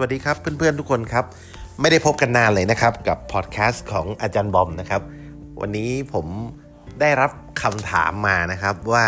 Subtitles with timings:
[0.00, 1.24] วัสดีครับเพื่อนๆทุกคนครับ
[1.80, 5.02] ไม่ได้พบกันนานเลยนะครับ กับพอดแคสต์ของอาจารย์บอมนะครับ
[5.60, 6.26] วันนี้ผม
[7.00, 7.30] ได้รับ
[7.62, 9.06] คำถามมานะครับว่า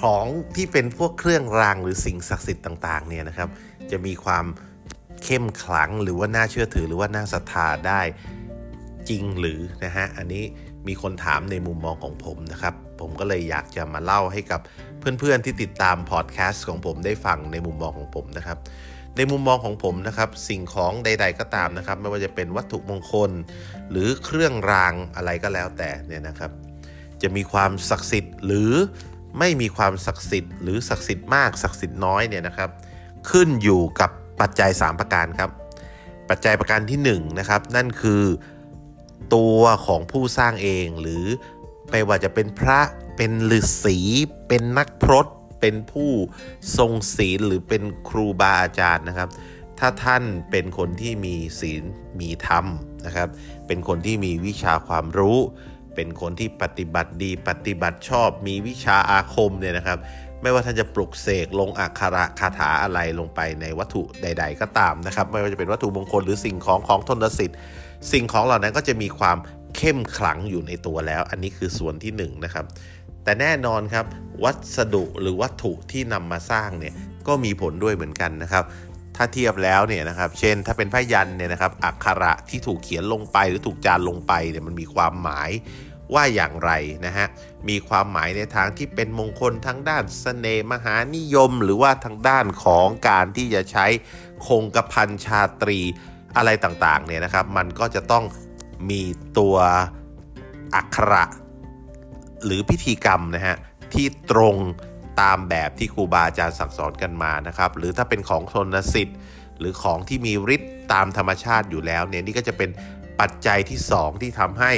[0.00, 0.26] ของ
[0.56, 3.48] ที่เป็นพวกเครื่องรางหรือสิ่งศักดิ์สิทธิ์ต่างๆเนี่ยนะครับ
[3.90, 4.44] จะมีความ
[5.24, 8.00] เข้มขลังหรือว่าน่าเชื่อถือหรือว่าน่าศรัทธาได้
[9.08, 10.44] จริงหรือนะฮะอันนี้
[10.86, 14.60] มีคนถามในมุมมองของผมนะครับ ผมก็เลยอยากจะมาเล่าให้กับ
[14.98, 18.58] เพื่อนๆที่ติดตามพอดแคสต์ของผมได้ฟังในมุมมองของผมนะครับ
[19.16, 23.30] ในมุมมองของผมนะครับสิ่งของใด ๆ ก็ตามนะครับ ไม่ว่าจะเป็นวัตถุมงคล
[23.90, 26.50] หรือเครื่องรางอะไรก็แล้วแต่เนี่ยนะครับ
[27.22, 28.72] จะมีความศักดิ์สิทธิ์หรือ
[29.38, 32.70] ไม่มีความศักดิ์สิทธิ์หรือศักดิ์สิทธิ์มากศักดิ์สิทธิ์น้อยเนี่ยนะครับ
[33.30, 35.50] ขึ้นอยู่กับปัจจัย 3 ประการครับ
[36.28, 38.22] ปัจจัยประการที่1นะครับนั่นคือ
[39.34, 41.24] ตัวของผู้สร้างเองหรือ
[41.90, 42.80] ไม่ว่าจะเป็นพระ
[43.16, 43.98] เป็นฤาษี
[44.48, 45.26] เป็นนักพรต
[45.62, 46.10] เป็นผู้
[46.78, 49.28] ทรงศีลหรือเป็นครูบาอาจารย์นะครับ
[49.78, 51.84] ถ้าท่านเป็นคนที่มีศีล
[52.20, 52.66] มีธรรม
[53.06, 53.28] นะครับ
[53.66, 55.38] เป็นคนที่มีวิชาความรู้
[55.94, 59.98] เป็นคนที่ปฏิบัติดี ปฏิบัติชอบ มีวิชาอาคมเนี่ยนะครับ
[60.42, 67.58] ไม่ว่าท่านจะปลุกเสกลงอักขระคาถาอะไรลงไปในวัตถุใด ๆ ก็ตามนะครับ ไม่ว่าจะเป็นวัตถุมงคลหรือสิ่งของของทนสิทธิ์
[68.12, 69.36] สิ่งของเหล่านั้นก็จะมีความ
[69.76, 72.64] เข้มขลังอยู่ในตัวแล้ว อันนี้คือส่วนที่1นนะครับ
[73.24, 74.06] แต่แน่นอนครับ
[74.44, 76.94] วัสดุหรือวัตถุที่นำมาสร้างเนี่ย
[77.26, 78.64] ก็มีผลด้วยเหมือนกันนะครับ
[79.16, 85.50] ถ้าเทียบแล้วเนี่ยนะครับ เช่นถ้าเป็นพยันเนี่ยนะครับอักขระที่ถูกเขียนลงไปหรือถูกจานลงไปเนี่ยมันมีความหมาย
[86.14, 86.70] ว่าอย่างไร
[87.06, 87.26] นะฮะ
[87.68, 93.86] มีความหมายในทางที่เป็นมงคลทั้งด้านสเสน่ห์มหานิยม หรือว่าทางด้านของการที่จะใช้
[94.46, 95.78] คงกระพันชาตรี
[96.36, 98.24] อะไรต่างๆเนี่ยนะครับ มันก็จะต้อง
[98.90, 99.02] มี
[99.38, 99.56] ตัว
[100.74, 101.24] อักขระ
[102.44, 103.56] หรือพิธีกรรมนะฮะ
[103.94, 104.56] ที่ตรง
[105.20, 109.16] ตามแบบที่ครูบาอาจารย์สั่งสอนกันมานะครับ หรือถ้าเป็นของทนสิทธิ์
[109.58, 112.70] หรือของที่มีฤทธิ์ตามธรรมชาติอยู่แล้วเนี่ยนี่ก็จะเป็น
[113.20, 114.72] ปัจจัยที่ 2 ที่ทำให้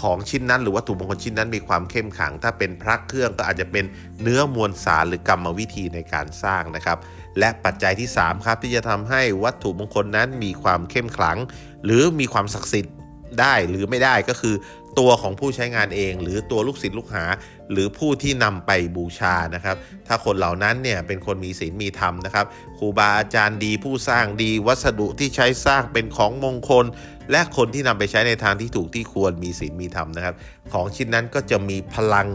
[0.00, 3.84] ของชิ้นนั้น หรือวัตถุมงคลชิ้นนั้นมีความเข้มขัง ถ้าเป็นพระเครื่องก็อาจจะเป็น
[4.22, 6.98] เนื้อมวลสารหรือกรรมวิธีในการสร้างนะครับ
[7.38, 11.38] และปัจจัยที่ 3 ครับที่จะทำให้วัตถุมงคลนั้นมีความเข้มขลัง
[11.84, 12.94] หรือมีความศักดิ์สิทธิ์
[13.40, 14.54] ได้หรือไม่ได้ก็คือ
[14.98, 17.24] ตัวของผู้ใช้งานเอง หรือตัวลูกศิษย์ลูกหา
[17.72, 22.46] หรือผู้ที่นำไปบูชานะครับ ถ้าคนเหล่านั้นเนี่ยเป็นคนมีศีลมีธรรมนะครับ
[22.78, 26.84] ครูบาอาจารย์ดีผู้สร้างดีวัสดุที่ใช้สร้างเป็นของมงคล
[27.30, 30.34] และคนที่นำไปใช้ในทางที่ถูกที่ควรมีศีลมีธรรมนะครับ
[30.72, 32.28] ของชิ้นนั้นก็จะมีพลัง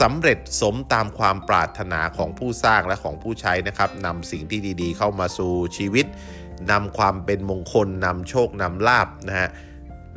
[0.00, 6.06] สำเร็จสมตามความปรารถนาของผู้สร้างและของผู้ใช้นะครับนำสิ่งที่ดีๆ เข้ามาสู่ชีวิต
[6.70, 9.50] นำความเป็นมงคลนำโชคนำลาบนะฮะ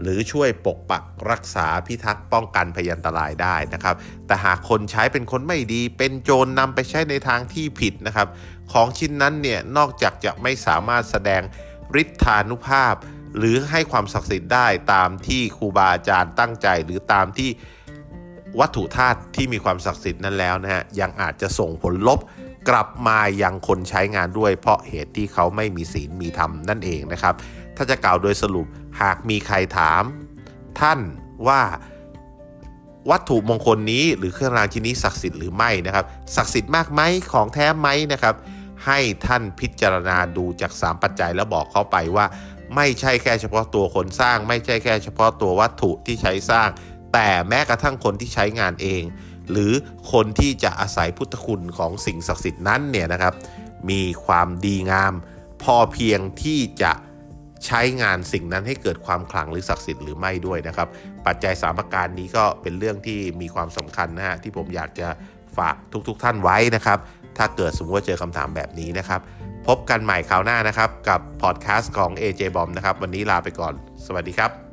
[0.02, 3.96] หรือช่วยปกปักรักษาพิทักษ์ป้องกันพยันตรายได้นะครับ
[4.28, 8.28] แต่หากคนใช้เป็นคนไม่ดี เป็นโจรนนำไปใช้ในทางที่ผิดนะครับ
[8.72, 11.42] ของชิ้นนั้นเนี่ยนอกจากจะไม่สามารถแสดง
[12.02, 12.96] ฤทธานุภาพ
[13.38, 17.50] หรือให้ความศักดิ์สิทธิ์ได้ตามที่ครูบาอาจารย์ตั้งใจ หรือตามที่
[18.59, 22.20] วัตถุธาตุที่มีความศักดิ์สิทธิ์นั้นแล้วนะฮะยังอาจจะส่งผลลบ
[22.69, 27.34] กลับมายังคนใช้งานด้วย เพราะเหตุที่เขาไม่มีศีลมีธรรมนั่นเองนะครับ
[27.75, 28.66] ถ้าจะกล่าวโดยสรุป
[29.01, 30.03] หากมีใครถาม
[30.79, 31.00] ท่าน
[31.47, 31.62] ว่า
[33.09, 37.02] วัตถุมงคลนี้หรือเครื่องรางชิ้นนี้ศักดิ์สิทธิ์หรือไม่นะครับศักดิ์สิทธิ์มากไหม
[37.34, 38.35] ของแท้ไหมนะครับ
[38.85, 42.25] ให้ท่านพิจารณาดูจาก 3 ปัจจัยแล้วบอกเข้าไปว่า
[42.75, 46.69] ไม่ใช่แค่เฉพาะตัวคนสร้าง ไม่ใช่แค่เฉพาะตัววัตถุที่ใช้สร้าง
[47.13, 49.03] แต่แม้กระทั่งคนที่ใช้งานเอง
[49.52, 49.72] หรือ
[50.12, 53.34] คนที่จะอาศัยพุทธคุณของสิ่งศักดิ์สิทธิ์นั้นเนี่ยนะครับ
[53.90, 55.14] มีความดีงาม
[55.64, 56.92] พอเพียงที่จะ
[57.66, 60.88] ใช้งานสิ่งนั้นให้เกิดความขลังหรือศักดิ์สิทธิ์หรือไม่ด้วยนะครับ
[61.26, 65.08] ปัจจัยสามประการนี้ก็เป็นเรื่องที่มีความสำคัญนะฮะที่ผมอยากจะ
[65.58, 65.76] ฝาก
[66.08, 66.98] ทุกๆทท่านไว้นะครับ
[67.38, 69.22] ถ้าเกิดสมมติว่าเจอคำถามแบบนี้นะครับ
[69.68, 73.74] พบกันใหม่คราวหน้านะครับ กับพอดแคสต์ของ AJ Bomb นะครับ วันนี้ลาไปก่อน
[74.06, 74.72] สวัสดีครับ